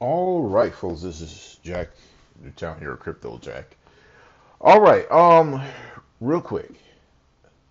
[0.00, 1.88] All right, folks, this is Jack,
[2.44, 3.76] the town here, Crypto Jack.
[4.60, 5.60] All right, um,
[6.20, 6.70] real quick.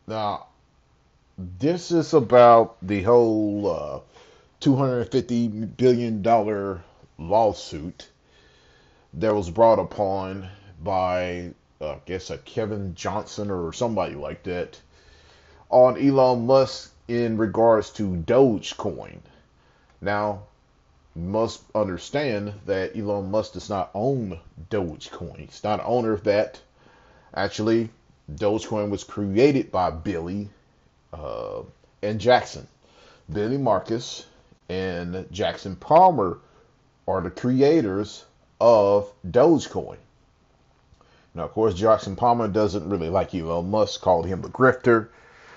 [0.08, 0.48] Now,
[1.38, 4.00] this is about the whole uh,
[4.60, 6.22] $250 billion
[7.18, 8.10] lawsuit
[9.14, 10.50] that was brought upon
[10.84, 14.78] by, uh, I guess, a Kevin Johnson or somebody like that
[15.70, 19.20] on Elon Musk in regards to Dogecoin.
[20.02, 20.42] Now,
[21.18, 24.40] must understand that Elon Musk does not own
[24.70, 25.40] Dogecoin.
[25.40, 26.62] He's not owner of that.
[27.34, 27.90] Actually,
[28.32, 30.50] Dogecoin was created by Billy
[31.12, 31.62] uh,
[32.04, 32.68] and Jackson.
[33.32, 34.28] Billy Markus
[34.70, 36.38] and Jackson Palmer
[37.08, 38.24] are the creators
[38.62, 39.98] of Dogecoin.
[41.34, 45.10] Now, of course, Jackson Palmer doesn't really like Elon Musk, called him a grifter,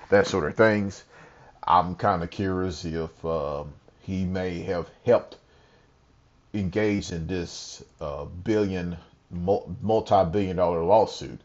[0.09, 1.05] that sort of things.
[1.67, 3.65] I'm kind of curious if uh,
[4.03, 5.37] he may have helped
[6.53, 8.97] engage in this uh, billion,
[9.31, 11.41] multi-billion dollar lawsuit.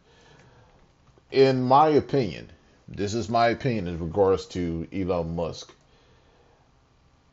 [1.30, 2.50] In my opinion,
[2.88, 5.72] this is my opinion in regards to Elon Musk.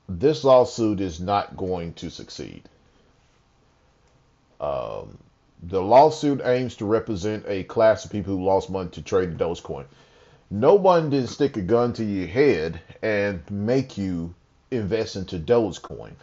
[0.09, 2.63] This lawsuit is not going to succeed.
[4.59, 5.17] Um,
[5.61, 9.37] the lawsuit aims to represent a class of people who lost money to trade in
[9.37, 9.85] Dogecoin.
[10.49, 14.35] No one did stick a gun to your head and make you
[14.71, 16.13] invest into Dogecoin.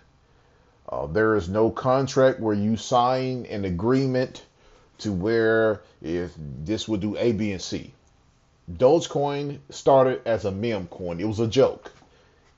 [0.90, 4.44] Uh, there is no contract where you sign an agreement
[4.98, 7.92] to where if this will do A, B, and C.
[8.70, 11.20] Dogecoin started as a meme coin.
[11.20, 11.92] It was a joke.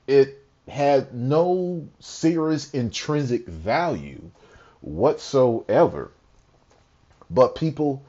[0.07, 4.21] It had no serious intrinsic value
[4.81, 6.11] whatsoever.
[7.29, 8.03] But people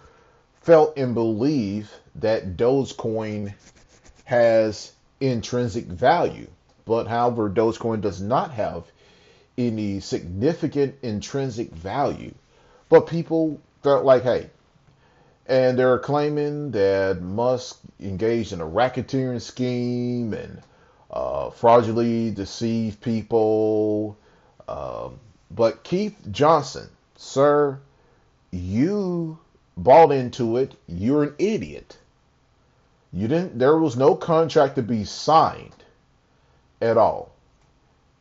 [0.62, 3.54] felt and believe that Dogecoin
[4.24, 6.46] has intrinsic value.
[6.86, 8.84] But however, Dogecoin does not have
[9.56, 12.34] any significant intrinsic value.
[12.88, 14.50] But people felt like, hey,
[15.46, 20.62] and they're claiming that Musk engaged in a racketeering scheme and
[21.10, 24.16] uh, fraudulently deceived people.
[24.68, 25.18] Um,
[25.50, 27.78] but Keith Johnson, sir,
[28.50, 29.38] you
[29.76, 30.74] bought into it.
[30.86, 31.98] You're an idiot.
[33.12, 33.58] You didn't.
[33.58, 35.74] There was no contract to be signed
[36.80, 37.33] at all.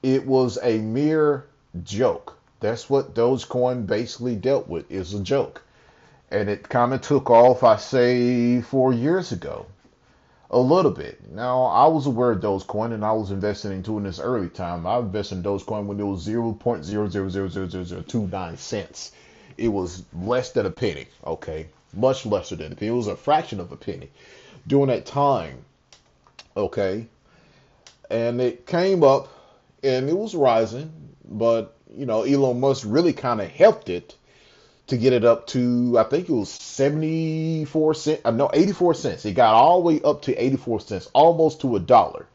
[0.03, 1.45] It was a mere
[1.85, 2.37] joke.
[2.59, 5.63] That's what Dogecoin basically dealt with is a joke.
[6.29, 9.65] And it kind of took off, I say, four years ago.
[10.51, 11.31] A little bit.
[11.31, 14.49] Now, I was aware of Dogecoin and I was investing into it in this early
[14.49, 14.85] time.
[14.85, 19.13] I invested in Dogecoin when it was 0.0000029 cents.
[19.57, 21.67] It was less than a penny, okay?
[21.93, 22.91] Much lesser than a penny.
[22.91, 24.09] It was a fraction of a penny
[24.67, 25.63] during that time,
[26.57, 27.07] okay?
[28.09, 29.29] And it came up
[29.83, 30.91] and it was rising,
[31.25, 34.15] but you know, Elon Musk really kind of helped it
[34.87, 39.25] to get it up to I think it was 74 cents, uh, no 84 cents.
[39.25, 42.25] It got all the way up to 84 cents, almost to a dollar.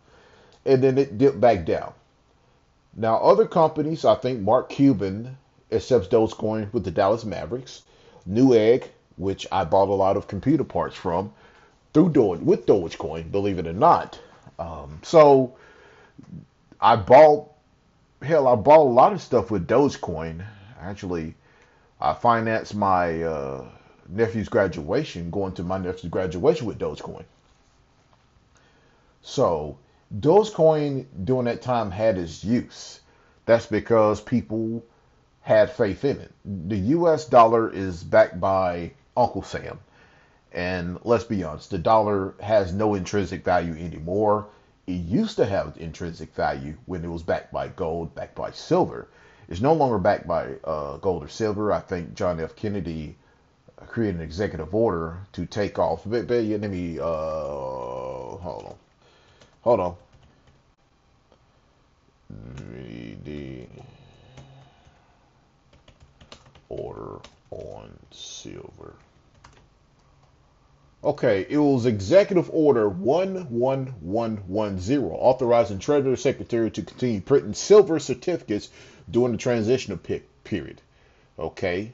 [0.65, 1.93] And then it dipped back down.
[2.95, 5.37] Now, other companies, I think Mark Cuban
[5.71, 7.83] accepts Dogecoin with the Dallas Mavericks,
[8.29, 8.85] Newegg,
[9.17, 11.33] which I bought a lot of computer parts from
[11.95, 14.19] through Doge with Dogecoin, believe it or not.
[14.59, 15.57] Um, so
[16.81, 17.51] I bought,
[18.23, 20.45] hell, I bought a lot of stuff with Dogecoin.
[20.81, 21.35] Actually,
[22.01, 23.65] I financed my uh,
[24.09, 27.25] nephew's graduation, going to my nephew's graduation with Dogecoin.
[29.23, 29.79] So,
[30.21, 33.01] Dogecoin during that time had its use.
[33.45, 34.85] That's because people
[35.41, 36.33] had faith in it.
[36.45, 39.81] The US dollar is backed by Uncle Sam.
[40.53, 44.47] And let's be honest, the dollar has no intrinsic value anymore
[44.89, 49.07] it used to have intrinsic value when it was backed by gold, backed by silver.
[49.47, 51.73] It's no longer backed by uh, gold or silver.
[51.73, 52.57] I think John F.
[52.57, 53.15] Kennedy
[53.77, 56.03] created an executive order to take off.
[56.07, 58.75] But, but let me uh, hold on,
[59.61, 59.97] hold on.
[63.25, 63.67] The
[66.71, 67.19] order
[67.51, 68.95] on silver.
[71.05, 78.69] Okay, it was Executive Order 11110, authorizing Treasury Secretary to continue printing silver certificates
[79.09, 79.99] during the transitional
[80.43, 80.83] period.
[81.39, 81.93] Okay.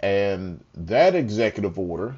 [0.00, 2.16] And that executive order,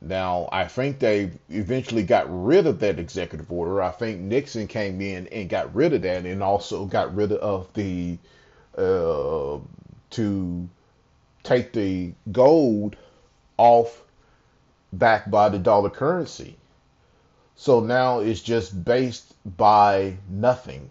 [0.00, 3.82] now I think they eventually got rid of that executive order.
[3.82, 7.68] I think Nixon came in and got rid of that and also got rid of
[7.74, 8.16] the
[8.78, 9.58] uh,
[10.10, 10.68] to
[11.46, 12.96] take the gold
[13.56, 14.02] off
[14.92, 16.56] backed by the dollar currency.
[17.54, 20.90] So now it's just based by nothing.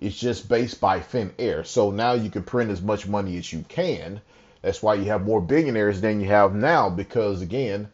[0.00, 1.62] It's just based by thin air.
[1.62, 4.20] So now you can print as much money as you can.
[4.62, 7.88] That's why you have more billionaires than you have now because again,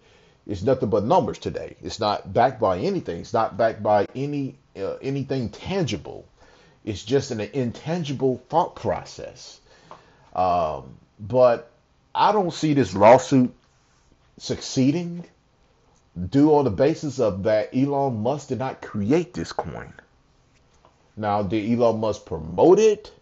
[0.46, 1.76] it's nothing but numbers today.
[1.82, 3.20] It's not backed by anything.
[3.20, 6.26] It's not backed by any uh, anything tangible.
[6.84, 9.60] It's just an intangible thought process.
[10.34, 11.70] Um, but
[12.18, 13.54] I don't see this lawsuit
[14.38, 15.24] succeeding
[16.30, 19.92] due on the basis of that Elon Musk did not create this coin.
[21.16, 23.12] Now, did Elon Musk promote it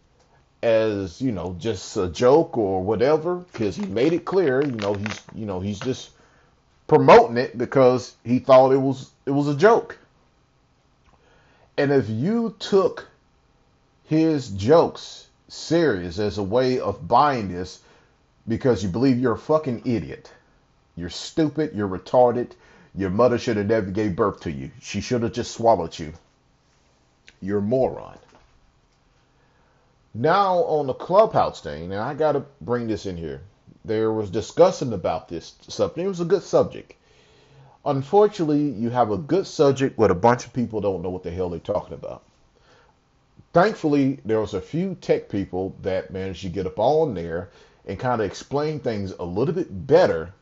[0.63, 3.37] as you know just a joke or whatever?
[3.37, 6.09] Because he made it clear, you know, he's you know he's just
[6.87, 9.99] promoting it because he thought it was it was a joke.
[11.77, 13.07] And if you took
[14.05, 17.83] his jokes serious as a way of buying this
[18.49, 20.33] because you believe you're a fucking idiot,
[20.97, 22.53] you're stupid, you're retarded,
[22.95, 24.71] your mother should have never gave birth to you.
[24.81, 26.13] She should have just swallowed you.
[27.43, 28.19] You're a moron.
[30.15, 33.43] Now on the clubhouse thing, and I gotta bring this in here.
[33.85, 35.99] There was discussion about this subject.
[35.99, 36.95] It was a good subject.
[37.85, 41.31] Unfortunately, you have a good subject, but a bunch of people don't know what the
[41.31, 42.23] hell they're talking about.
[43.53, 47.51] Thankfully, there was a few tech people that managed to get up on there
[47.87, 50.33] and kind of explain things a little bit better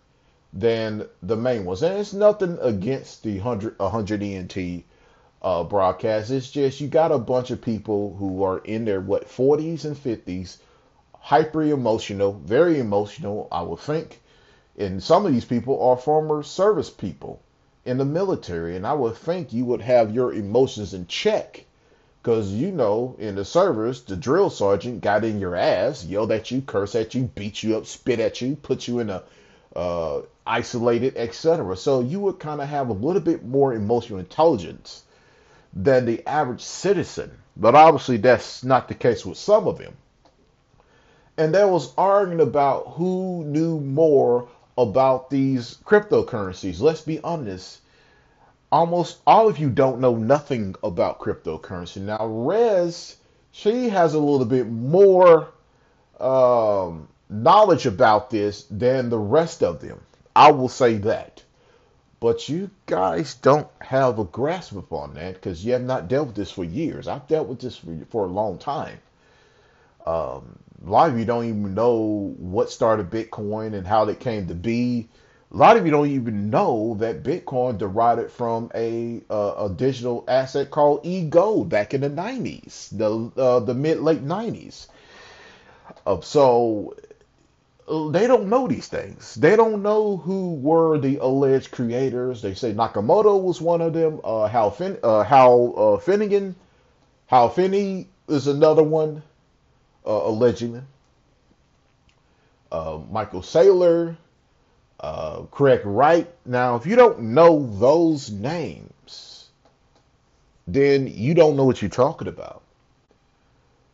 [0.52, 1.82] than the main ones.
[1.82, 4.84] And it's nothing against the 100, 100 ENT
[5.42, 6.30] uh, broadcast.
[6.30, 9.96] It's just you got a bunch of people who are in their what 40s and
[9.96, 10.58] 50s,
[11.18, 14.20] hyper emotional, very emotional, I would think.
[14.78, 17.40] And some of these people are former service people
[17.84, 21.66] in the military, and I would think you would have your emotions in check.
[22.24, 26.50] Because you know, in the service, the drill sergeant got in your ass, yelled at
[26.50, 29.22] you, cursed at you, beat you up, spit at you, put you in a
[29.76, 31.76] uh, isolated, etc.
[31.76, 35.02] So you would kind of have a little bit more emotional intelligence
[35.74, 37.30] than the average citizen.
[37.58, 39.94] But obviously, that's not the case with some of them.
[41.36, 44.48] And there was arguing about who knew more
[44.78, 46.80] about these cryptocurrencies.
[46.80, 47.80] Let's be honest.
[48.74, 51.98] Almost all of you don't know nothing about cryptocurrency.
[51.98, 53.16] Now, Rez,
[53.52, 55.52] she has a little bit more
[56.18, 60.00] um, knowledge about this than the rest of them.
[60.34, 61.44] I will say that.
[62.18, 66.36] But you guys don't have a grasp upon that because you have not dealt with
[66.36, 67.06] this for years.
[67.06, 68.98] I've dealt with this for, for a long time.
[70.04, 74.48] Um, a lot of you don't even know what started Bitcoin and how it came
[74.48, 75.10] to be.
[75.54, 80.24] A lot of you don't even know that Bitcoin derived from a uh, a digital
[80.26, 84.88] asset called e-gold back in the 90s, the uh, the mid late 90s.
[86.04, 86.96] Uh, so
[87.88, 89.36] they don't know these things.
[89.36, 92.42] They don't know who were the alleged creators.
[92.42, 94.20] They say Nakamoto was one of them.
[94.24, 96.56] Uh, Hal, fin- uh, Hal uh, Finnegan,
[97.26, 99.22] Hal Finney is another one,
[100.04, 100.32] uh.
[102.72, 104.16] Uh, Michael Saylor,
[105.04, 106.26] uh, Craig Wright.
[106.46, 109.50] Now, if you don't know those names,
[110.66, 112.62] then you don't know what you're talking about.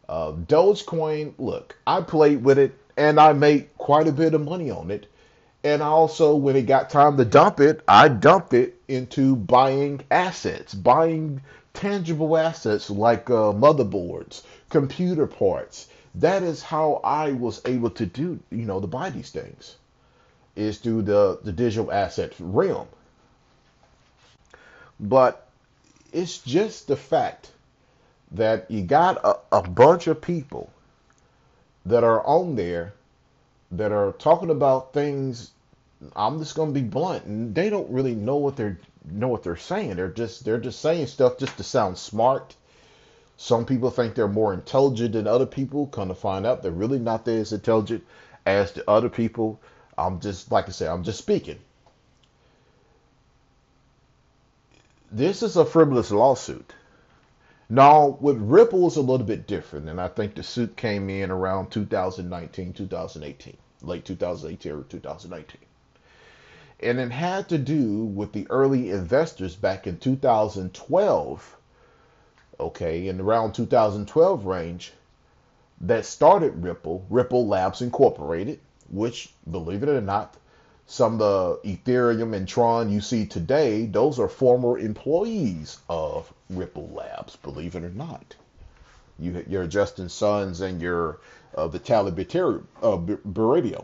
[0.09, 4.71] Uh, Dogecoin, look, I played with it and I made quite a bit of money
[4.71, 5.09] on it.
[5.65, 10.75] And also, when it got time to dump it, I dumped it into buying assets,
[10.75, 11.43] buying
[11.75, 15.89] tangible assets like uh, motherboards, computer parts.
[16.15, 19.77] That is how I was able to do, you know, to buy these things,
[20.57, 22.89] is through the, the digital asset realm.
[24.99, 25.49] But
[26.13, 27.51] it's just the fact
[28.33, 30.71] that you got a, a bunch of people
[31.87, 32.93] that are on there
[33.73, 35.53] that are talking about things
[36.17, 39.57] I'm just gonna be blunt and they don't really know what they're know what they're
[39.57, 39.97] saying.
[39.97, 42.57] They're just they're just saying stuff just to sound smart.
[43.37, 45.87] Some people think they're more intelligent than other people.
[45.87, 48.05] Come to find out they're really not as intelligent
[48.47, 49.61] as the other people.
[50.01, 51.59] I'm just like I said, I'm just speaking.
[55.13, 56.73] This is a frivolous lawsuit.
[57.69, 61.31] Now, with Ripple is a little bit different, and I think the suit came in
[61.31, 65.61] around 2019, 2018, late 2018 or 2019.
[66.81, 71.57] And it had to do with the early investors back in 2012,
[72.59, 74.93] okay, in around 2012 range,
[75.81, 78.59] that started Ripple, Ripple Labs Incorporated,
[78.91, 80.37] which, believe it or not,
[80.91, 86.89] some of the Ethereum and Tron you see today, those are former employees of Ripple
[86.89, 88.35] Labs, believe it or not.
[89.17, 91.21] You, your Justin Suns and your
[91.55, 93.83] uh, Vitalik uh,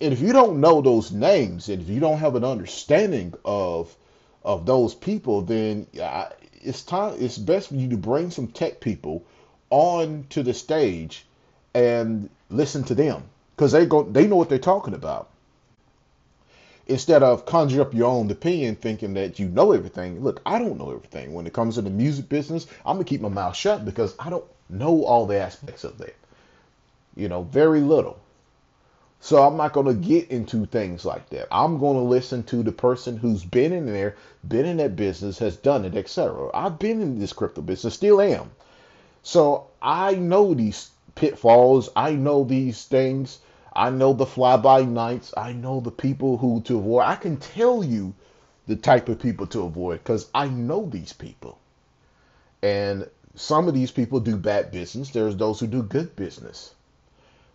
[0.00, 3.96] And if you don't know those names, and if you don't have an understanding of
[4.44, 6.28] of those people, then uh,
[6.62, 7.16] it's time.
[7.18, 9.24] It's best for you to bring some tech people
[9.70, 11.26] on to the stage
[11.74, 13.24] and listen to them
[13.56, 15.30] because they go they know what they're talking about.
[16.86, 20.22] Instead of conjure up your own opinion thinking that you know everything.
[20.22, 21.32] Look i don't know everything.
[21.32, 24.28] When it comes to the music business i'm gonna keep my mouth shut because i
[24.28, 26.14] don't know all the aspects of that.
[27.16, 28.18] You know very little.
[29.20, 31.48] So i'm not gonna get into things like that.
[31.50, 35.56] I'm gonna listen to the person who's been in there been in that business has
[35.56, 38.50] done it etc i've been in this crypto business still am.
[39.22, 41.88] So i know these pitfalls.
[41.96, 43.40] I know these things
[43.76, 45.34] I know the fly by nights.
[45.36, 47.02] I know the people who to avoid.
[47.02, 48.14] I can tell you
[48.66, 51.58] the type of people to avoid because I know these people.
[52.62, 55.10] And some of these people do bad business.
[55.10, 56.74] There's those who do good business.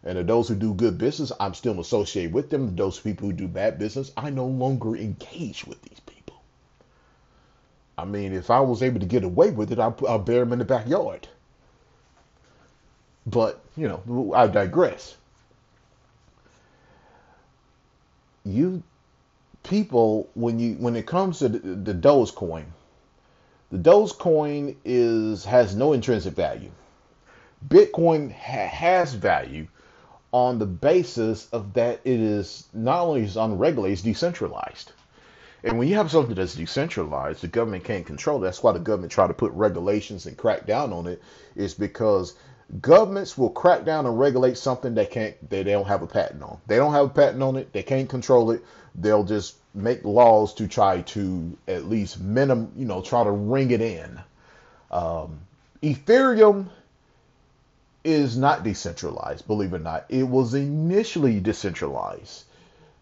[0.03, 2.75] And of those who do good business, I'm still associated with them.
[2.75, 6.41] Those people who do bad business, I no longer engage with these people.
[7.97, 10.53] I mean, if I was able to get away with it, I'll, I'll bury them
[10.53, 11.27] in the backyard.
[13.25, 15.17] But, you know, I digress.
[18.45, 18.83] You
[19.63, 22.65] people when you when it comes to the, the Dogecoin,
[23.71, 26.71] the Dogecoin is has no intrinsic value.
[27.67, 29.67] Bitcoin ha- has value
[30.33, 34.93] on the basis of that it is not only is unregulated, it's decentralized.
[35.63, 38.45] And when you have something that's decentralized, the government can't control it.
[38.45, 41.21] That's why the government try to put regulations and crack down on it,
[41.55, 42.33] is because
[42.79, 46.41] governments will crack down and regulate something they can't they, they don't have a patent
[46.41, 46.57] on.
[46.67, 48.63] They don't have a patent on it, they can't control it.
[48.95, 53.71] They'll just make laws to try to at least minimum, you know, try to ring
[53.71, 54.19] it in.
[54.89, 55.39] Um,
[55.81, 56.69] Ethereum
[58.03, 60.05] is not decentralized, believe it or not.
[60.09, 62.43] It was initially decentralized.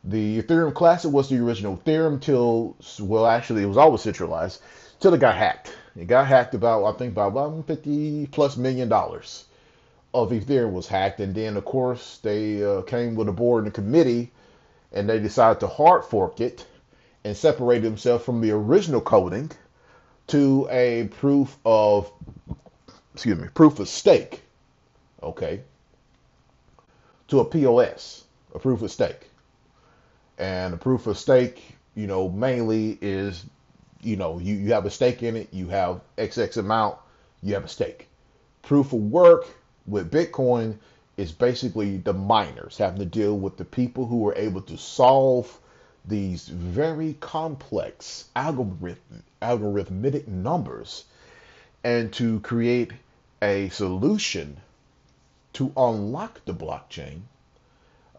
[0.03, 4.61] The Ethereum Classic was the original Ethereum till, well, actually, it was always centralized
[4.99, 5.75] till it got hacked.
[5.95, 9.45] It got hacked about, I think, about 150 plus million dollars
[10.13, 11.19] of Ethereum was hacked.
[11.19, 14.31] And then, of course, they uh, came with a board and a committee
[14.91, 16.65] and they decided to hard fork it
[17.23, 19.51] and separate themselves from the original coding
[20.27, 22.11] to a proof of,
[23.13, 24.41] excuse me, proof of stake.
[25.21, 25.61] Okay.
[27.27, 28.23] To a POS,
[28.55, 29.29] a proof of stake.
[30.37, 33.45] And a proof of stake, you know, mainly is,
[34.01, 36.97] you know, you, you have a stake in it, you have XX amount,
[37.43, 38.07] you have a stake.
[38.61, 39.47] Proof of work
[39.89, 40.77] with Bitcoin
[41.17, 45.59] is basically the miners having to deal with the people who are able to solve
[46.05, 51.03] these very complex algorithm, algorithmic numbers
[51.83, 52.91] and to create
[53.41, 54.57] a solution
[55.53, 57.19] to unlock the blockchain,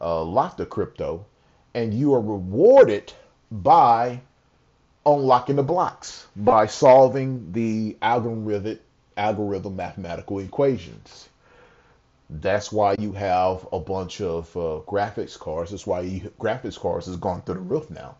[0.00, 1.24] uh, lock the crypto,
[1.74, 3.12] and you are rewarded
[3.50, 4.20] by
[5.06, 8.78] unlocking the blocks by solving the algorithmic
[9.16, 11.29] algorithm mathematical equations.
[12.32, 15.72] That's why you have a bunch of uh, graphics cards.
[15.72, 18.16] That's why you, graphics cards has gone through the roof now.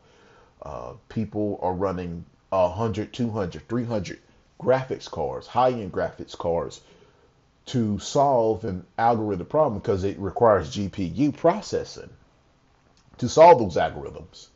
[0.61, 4.19] Uh, people are running 100, 200, 300
[4.61, 6.81] graphics cards, high-end graphics cards,
[7.67, 12.11] to solve an algorithm problem because it requires GPU processing
[13.19, 14.49] to solve those algorithms.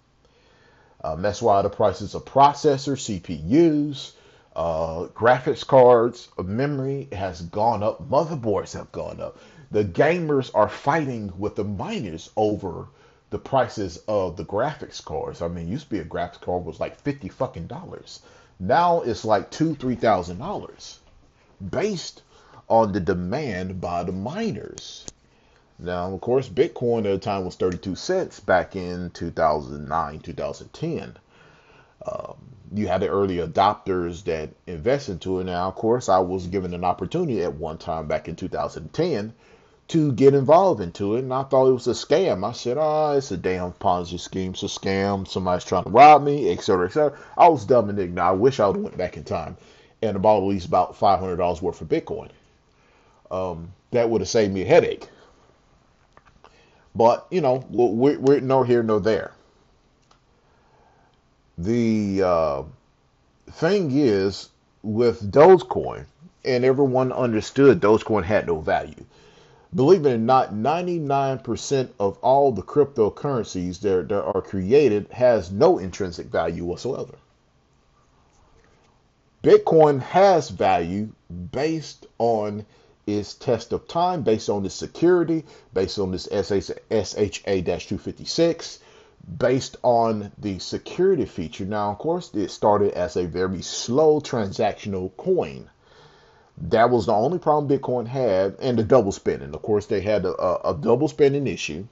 [1.05, 4.13] Um, that's why the prices of processors, CPUs,
[4.57, 8.09] uh, graphics cards, memory has gone up.
[8.09, 9.39] Motherboards have gone up.
[9.71, 12.89] The gamers are fighting with the miners over
[13.31, 15.43] the prices of the graphics cards.
[15.43, 18.21] I mean, used to be a graphics card was like fifty fucking dollars.
[18.61, 21.01] Now it's like two, three thousand dollars,
[21.71, 22.23] based
[22.69, 25.05] on the demand by the miners.
[25.79, 31.17] Now, of course, Bitcoin at the time was 32 cents back in 2009, 2010.
[32.07, 32.37] Um,
[32.75, 35.45] you had the early adopters that invest into it.
[35.45, 39.33] Now, of course, I was given an opportunity at one time back in 2010
[39.87, 42.45] to get involved into it, and I thought it was a scam.
[42.45, 44.53] I said, "Oh, it's a damn Ponzi scheme.
[44.53, 45.29] It's a scam.
[45.29, 48.29] Somebody's trying to rob me, etc., etc." I was dumb and ignorant.
[48.29, 49.57] I wish I would have went back in time
[50.03, 52.31] and bought at least about five hundred dollars worth of Bitcoin.
[53.31, 55.09] Um, that would have saved me a headache.
[56.95, 59.33] But you know, we're, we're no here, no there
[61.59, 62.63] the uh,
[63.53, 64.49] thing is
[64.83, 66.07] with Dogecoin,
[66.45, 69.05] and everyone understood Dogecoin had no value.
[69.75, 75.79] Believe it or not, 99% of all the cryptocurrencies that, that are created has no
[75.79, 77.15] intrinsic value whatsoever.
[79.43, 81.09] Bitcoin has value
[81.51, 82.65] based on
[83.07, 85.45] its test of time, based on its security,
[85.75, 88.79] based on this SHA 256,
[89.39, 91.65] based on the security feature.
[91.65, 95.71] Now, of course, it started as a very slow transactional coin.
[96.59, 99.55] That was the only problem Bitcoin had, and the double spending.
[99.55, 101.87] Of course, they had a, a double spending issue,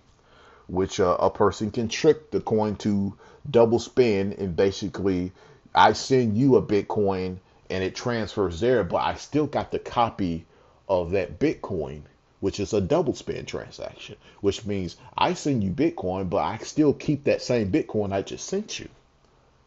[0.69, 3.15] which uh, a person can trick the coin to
[3.51, 5.33] double spend, and basically,
[5.75, 7.39] I send you a Bitcoin
[7.71, 10.45] and it transfers there, but I still got the copy
[10.89, 12.03] of that Bitcoin
[12.43, 16.93] which is a double spend transaction, which means I send you Bitcoin, but I still
[16.93, 18.89] keep that same Bitcoin I just sent you.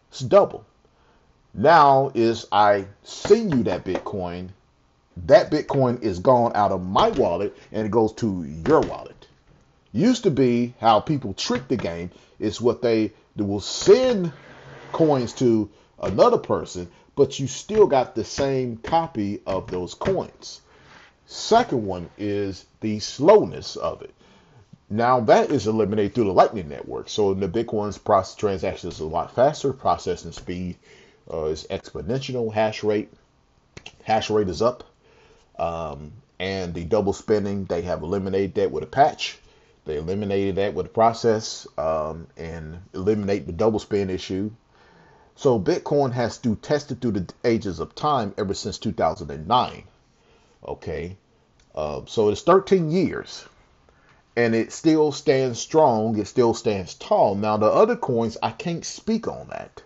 [0.10, 0.66] It's double.
[1.54, 4.50] Now is I send you that Bitcoin,
[5.26, 9.26] that Bitcoin is gone out of my wallet and it goes to your wallet.
[9.94, 14.34] Used to be how people trick the game is what they, they will send
[14.92, 20.60] coins to another person, but you still got the same copy of those coins.
[21.28, 24.14] Second one is the slowness of it.
[24.90, 27.10] Now that is eliminated through the Lightning Network.
[27.10, 29.74] So in the Bitcoin's process transactions is a lot faster.
[29.74, 30.78] Processing speed
[31.32, 32.54] uh, is exponential.
[32.54, 33.12] Hash rate,
[34.04, 34.84] hash rate is up.
[35.58, 39.40] Um, and the double spending, they have eliminated that with a patch.
[39.86, 44.52] They eliminated that with a process um, and eliminate the double spend issue.
[45.36, 49.84] So Bitcoin has to tested through the ages of time ever since 2009.
[50.68, 51.18] Okay.
[51.74, 53.46] Uh, so it's 13 years
[54.36, 56.18] and it still stands strong.
[56.18, 57.36] It still stands tall.
[57.36, 59.82] Now, the other coins, I can't speak on that.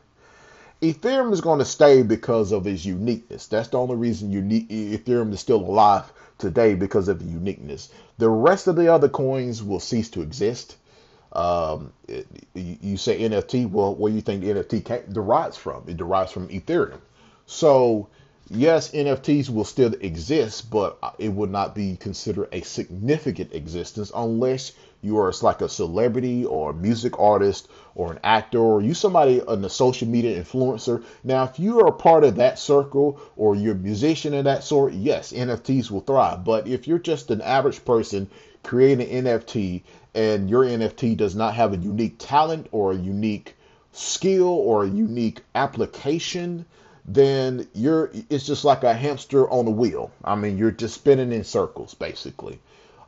[0.81, 3.47] Ethereum is going to stay because of its uniqueness.
[3.47, 7.89] That's the only reason unique, Ethereum is still alive today because of the uniqueness.
[8.17, 10.77] The rest of the other coins will cease to exist.
[11.33, 15.83] Um, it, you say NFT, well, where do you think the NFT derives from?
[15.87, 17.01] It derives from Ethereum.
[17.45, 18.07] So
[18.49, 24.73] yes, NFTs will still exist, but it would not be considered a significant existence unless
[25.01, 29.41] you are like a celebrity or a music artist or an actor or you somebody
[29.47, 31.03] in the social media influencer.
[31.23, 34.63] Now, if you are a part of that circle or you're a musician of that
[34.63, 36.43] sort, yes, NFTs will thrive.
[36.43, 38.29] But if you're just an average person
[38.63, 43.55] creating an NFT and your NFT does not have a unique talent or a unique
[43.91, 46.65] skill or a unique application,
[47.11, 50.11] then you're it's just like a hamster on a wheel.
[50.23, 52.59] I mean, you're just spinning in circles basically,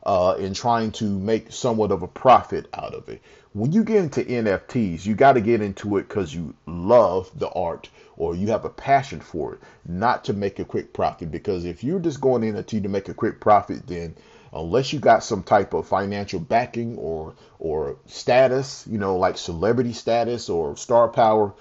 [0.04, 3.22] uh, and trying to make somewhat of a profit out of it.
[3.52, 7.48] When you get into NFTs, you got to get into it because you love the
[7.50, 11.30] art or you have a passion for it, not to make a quick profit.
[11.30, 14.16] Because if you're just going in NFT to make a quick profit, then
[14.52, 19.92] unless you got some type of financial backing or or status, you know, like celebrity
[19.92, 21.52] status or star power,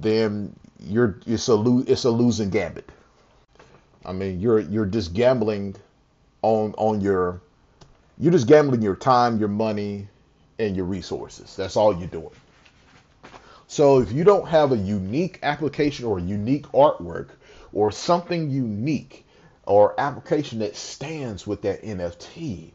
[0.00, 2.90] then you're it's a lo- it's a losing gambit.
[4.04, 5.76] I mean, you're you're just gambling
[6.42, 7.40] on on your
[8.18, 10.08] you're just gambling your time, your money,
[10.58, 11.54] and your resources.
[11.56, 12.30] That's all you're doing.
[13.66, 17.28] So if you don't have a unique application or unique artwork
[17.72, 19.24] or something unique
[19.64, 22.72] or application that stands with that NFT,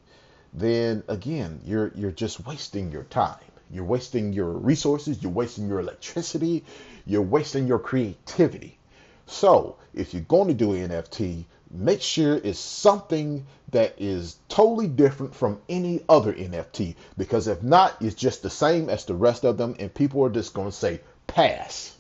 [0.54, 3.36] then again, you're you're just wasting your time.
[3.76, 6.64] You're wasting your resources, you're wasting your electricity,
[7.06, 8.78] you're wasting your creativity.
[9.26, 14.88] So, if you're going to do an NFT, make sure it's something that is totally
[14.88, 19.44] different from any other NFT because if not, it's just the same as the rest
[19.44, 21.98] of them and people are just going to say pass.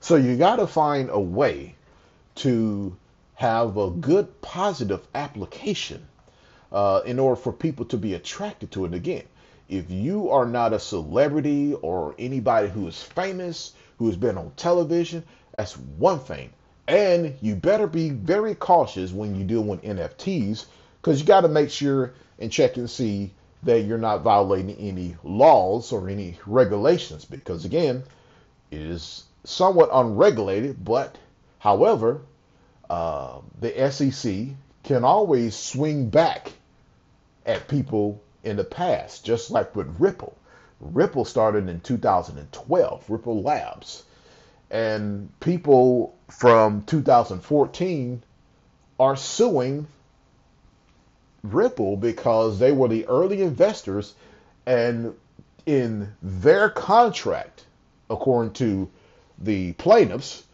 [0.00, 1.76] So, you got to find a way
[2.36, 2.94] to
[3.36, 6.06] have a good positive application
[6.72, 9.24] uh, in order for people to be attracted to it again.
[9.68, 14.52] If you are not a celebrity or anybody who is famous, who has been on
[14.56, 15.22] television,
[15.56, 16.50] that's one thing.
[16.86, 20.64] And you better be very cautious when you deal with NFTs
[21.00, 23.32] because you got to make sure and check and see
[23.64, 28.04] that you're not violating any laws or any regulations because, again,
[28.70, 31.18] it is somewhat unregulated, but
[31.58, 32.22] however,
[32.88, 34.46] uh, the SEC
[34.82, 36.52] can always swing back
[37.44, 40.36] at people in the past, just like with Ripple.
[40.80, 44.04] Ripple started in 2012, Ripple Labs.
[44.70, 48.22] And people from 2014
[49.00, 49.86] are suing
[51.42, 54.14] Ripple because they were the early investors
[54.66, 55.14] and
[55.66, 57.64] in their contract,
[58.08, 58.88] according to
[59.38, 60.44] the plaintiffs,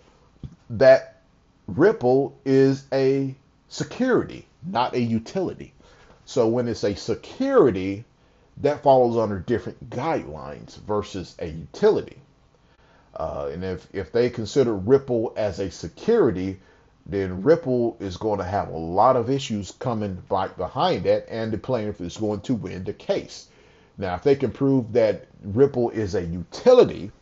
[0.71, 1.21] that
[1.67, 3.35] Ripple is a
[3.69, 5.74] security, not a utility.
[6.27, 8.05] So when it's a security,
[8.59, 12.19] that follows under different guidelines versus a utility.
[13.17, 16.61] Uh, and if, if they consider Ripple as a security,
[17.07, 21.53] then Ripple is going to have a lot of issues coming back behind that, and
[21.53, 23.49] the plaintiff is going to win the case.
[23.99, 27.13] Now, if they can prove that Ripple is a utility,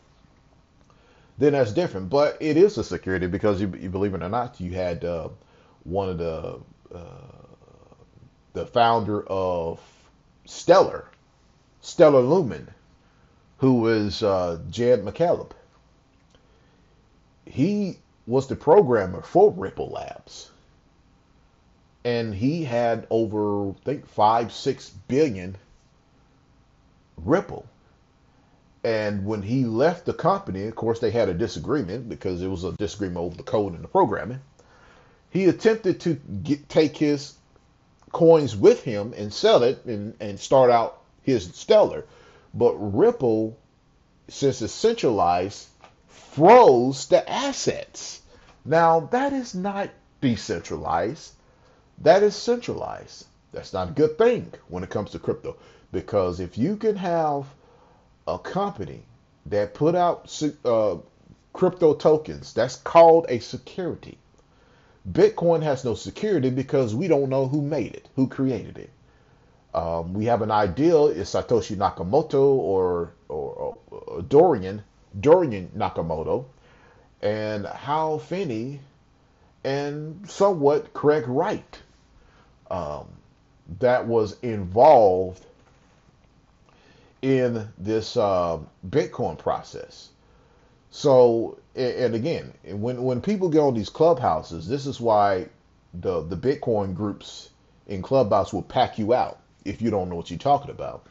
[1.37, 2.09] then that's different.
[2.09, 5.29] But it is a security because you, you believe it or not, you had uh,
[5.83, 6.59] one of the
[6.95, 7.42] uh,
[8.53, 9.79] the founder of
[10.45, 11.05] Stellar,
[11.81, 12.69] Stellar Lumen,
[13.57, 15.51] who was uh, Jed McCaleb.
[17.45, 20.49] He was the programmer for Ripple Labs.
[22.05, 25.55] And he had over, I think, five, six billion
[27.17, 27.65] Ripple.
[28.83, 32.65] And when he left the company, of course, they had a disagreement because it was
[32.65, 34.41] a disagreement over the code and the programming.
[35.29, 37.33] He attempted to get, take his
[38.13, 42.05] coins with him and sell it and, and start out his stellar.
[42.53, 43.57] But Ripple,
[44.29, 45.67] since it's centralized,
[46.07, 48.21] froze the assets.
[48.63, 49.89] Now, that is not
[50.21, 51.33] decentralized.
[51.99, 53.25] That is centralized.
[53.51, 55.57] That's not a good thing when it comes to crypto.
[55.91, 57.45] Because if you can have
[58.27, 59.03] a company
[59.47, 60.97] that put out uh,
[61.51, 64.17] crypto tokens, that's called a security.
[65.09, 68.89] Bitcoin has no security because we don't know who made it, who created it.
[69.73, 74.83] Um, we have an idea is Satoshi Nakamoto or, or, or Dorian
[75.19, 76.45] Dorian Nakamoto
[77.21, 78.79] and Hal Finney
[79.63, 81.79] and somewhat Craig Wright
[82.69, 83.07] um,
[83.79, 85.45] that was involved
[87.21, 90.09] in this uh, Bitcoin process.
[90.95, 95.47] So, and again, when when people get on these clubhouses, this is why
[95.91, 97.49] the the Bitcoin groups
[97.87, 101.07] in clubhouse will pack you out if you don't know what you're talking about.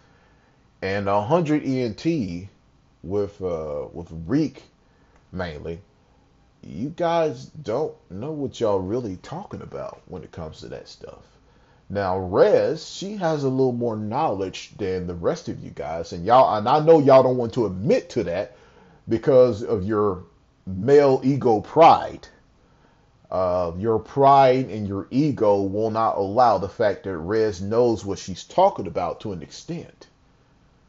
[0.82, 2.48] And 100 ENT
[3.02, 4.62] with uh, with Reek
[5.32, 5.80] mainly,
[6.62, 11.24] you guys don't know what y'all really talking about when it comes to that stuff.
[11.90, 16.24] Now, Rez, she has a little more knowledge than the rest of you guys, and
[16.24, 18.56] y'all, and I know y'all don't want to admit to that
[19.12, 20.24] because of your
[20.66, 22.26] male ego pride.
[23.30, 28.18] Uh, your pride and your ego will not allow the fact that Rez knows what
[28.18, 30.06] she's talking about to an extent.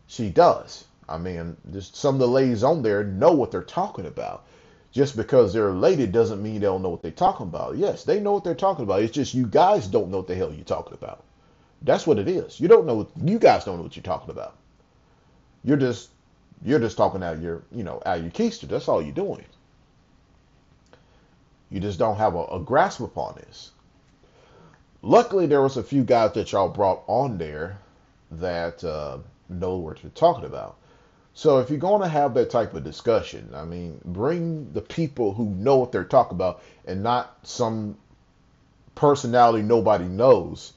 [0.07, 0.86] She does.
[1.09, 4.45] I mean, just some of the ladies on there know what they're talking about.
[4.93, 7.75] Just because they're a lady doesn't mean they don't know what they're talking about.
[7.75, 9.01] Yes, they know what they're talking about.
[9.01, 11.25] It's just you guys don't know what the hell you're talking about.
[11.81, 12.57] That's what it is.
[12.57, 13.05] You don't know.
[13.21, 14.55] You guys don't know what you're talking about.
[15.65, 16.12] You're just
[16.63, 18.67] you're just talking out your, you know, out your keister.
[18.67, 19.45] That's all you're doing.
[21.69, 23.71] You just don't have a, a grasp upon this.
[25.02, 27.80] Luckily, there was a few guys that y'all brought on there
[28.32, 29.17] that uh,
[29.49, 30.78] know what you're talking about.
[31.34, 35.34] So if you're going to have that type of discussion, I mean, bring the people
[35.34, 37.97] who know what they're talking about and not some
[38.95, 40.73] personality nobody knows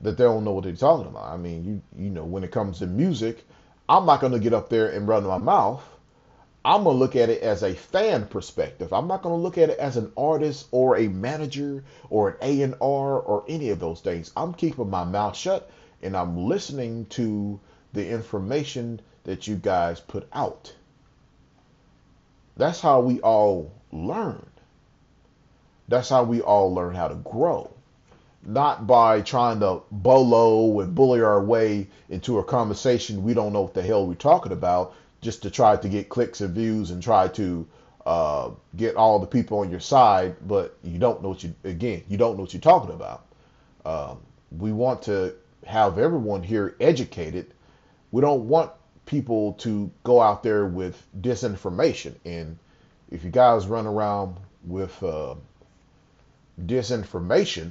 [0.00, 1.26] that they don't know what they're talking about.
[1.26, 3.44] I mean, you you know, when it comes to music,
[3.88, 5.82] I'm not going to get up there and run my mouth.
[6.64, 8.92] I'm going to look at it as a fan perspective.
[8.92, 12.36] I'm not going to look at it as an artist or a manager or an
[12.40, 12.76] A&R
[13.18, 14.30] or any of those things.
[14.36, 15.70] I'm keeping my mouth shut
[16.02, 17.60] and I'm listening to
[17.92, 20.74] the information that you guys put out.
[22.56, 24.46] That's how we all learn.
[25.88, 27.74] That's how we all learn how to grow
[28.44, 33.62] not by trying to bolo and bully our way into a conversation we don't know
[33.62, 37.02] what the hell we're talking about just to try to get clicks and views and
[37.02, 37.66] try to
[38.04, 42.02] uh, get all the people on your side, but you don't know what you again
[42.08, 43.24] you don't know what you're talking about.
[43.84, 44.18] Um,
[44.50, 47.54] we want to have everyone here educated.
[48.10, 48.72] We don't want
[49.06, 52.14] people to go out there with disinformation.
[52.24, 52.58] And
[53.10, 55.36] if you guys run around with uh,
[56.66, 57.70] disinformation,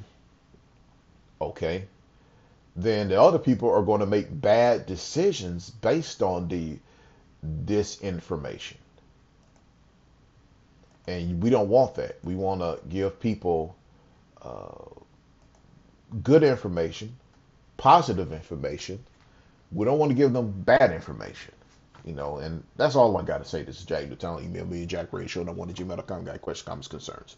[1.42, 1.86] okay,
[2.76, 6.78] then the other people are going to make bad decisions based on the
[7.66, 8.76] disinformation.
[11.08, 12.20] And we don't want that.
[12.24, 13.76] We want to give people
[14.42, 15.02] uh,
[16.24, 17.16] good information,
[17.78, 19.04] positive information.
[19.72, 21.54] We don't want to give them bad information.
[22.06, 23.64] You know, and that's all I got to say.
[23.64, 24.44] This is Jack Newtown.
[24.44, 25.48] Email me at jackrayshow.
[25.48, 26.24] I want to gmail.com.
[26.24, 27.36] Got questions, comments, concerns.